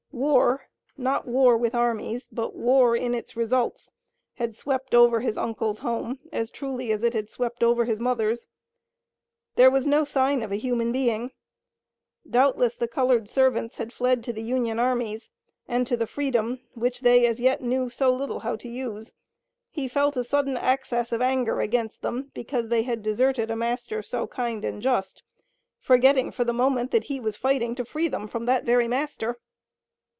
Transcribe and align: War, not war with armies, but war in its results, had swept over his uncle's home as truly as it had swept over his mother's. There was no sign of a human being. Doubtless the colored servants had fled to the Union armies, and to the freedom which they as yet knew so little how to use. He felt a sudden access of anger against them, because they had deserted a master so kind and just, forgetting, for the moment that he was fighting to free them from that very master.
War, 0.13 0.67
not 0.97 1.25
war 1.25 1.55
with 1.57 1.73
armies, 1.73 2.27
but 2.29 2.53
war 2.53 2.95
in 2.97 3.15
its 3.15 3.37
results, 3.37 3.91
had 4.35 4.53
swept 4.53 4.93
over 4.93 5.21
his 5.21 5.37
uncle's 5.37 5.79
home 5.79 6.19
as 6.33 6.51
truly 6.51 6.91
as 6.91 7.01
it 7.01 7.13
had 7.13 7.29
swept 7.29 7.63
over 7.63 7.85
his 7.85 7.99
mother's. 8.01 8.45
There 9.55 9.71
was 9.71 9.87
no 9.87 10.03
sign 10.03 10.43
of 10.43 10.51
a 10.51 10.57
human 10.57 10.91
being. 10.91 11.31
Doubtless 12.29 12.75
the 12.75 12.89
colored 12.89 13.29
servants 13.29 13.77
had 13.77 13.93
fled 13.93 14.21
to 14.25 14.33
the 14.33 14.43
Union 14.43 14.79
armies, 14.79 15.29
and 15.67 15.87
to 15.87 15.95
the 15.95 16.05
freedom 16.05 16.59
which 16.75 16.99
they 17.01 17.25
as 17.25 17.39
yet 17.39 17.61
knew 17.63 17.89
so 17.89 18.11
little 18.13 18.41
how 18.41 18.57
to 18.57 18.67
use. 18.67 19.13
He 19.71 19.87
felt 19.87 20.17
a 20.17 20.25
sudden 20.25 20.57
access 20.57 21.11
of 21.13 21.21
anger 21.21 21.61
against 21.61 22.01
them, 22.01 22.31
because 22.35 22.67
they 22.67 22.83
had 22.83 23.01
deserted 23.01 23.49
a 23.49 23.55
master 23.55 24.01
so 24.01 24.27
kind 24.27 24.65
and 24.65 24.81
just, 24.81 25.23
forgetting, 25.79 26.31
for 26.31 26.43
the 26.43 26.53
moment 26.53 26.91
that 26.91 27.05
he 27.05 27.19
was 27.21 27.37
fighting 27.37 27.75
to 27.75 27.85
free 27.85 28.09
them 28.09 28.27
from 28.27 28.45
that 28.45 28.65
very 28.65 28.89
master. 28.89 29.39